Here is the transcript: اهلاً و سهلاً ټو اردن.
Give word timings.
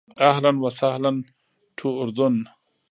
اهلاً 0.29 0.51
و 0.63 0.67
سهلاً 0.79 1.11
ټو 1.77 1.87
اردن. 2.01 2.35